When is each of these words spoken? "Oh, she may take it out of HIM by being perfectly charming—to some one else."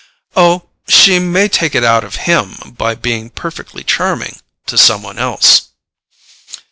"Oh, 0.35 0.69
she 0.87 1.19
may 1.19 1.47
take 1.47 1.75
it 1.75 1.83
out 1.83 2.03
of 2.03 2.15
HIM 2.25 2.55
by 2.75 2.95
being 2.95 3.29
perfectly 3.29 3.83
charming—to 3.83 4.75
some 4.75 5.03
one 5.03 5.19
else." 5.19 5.67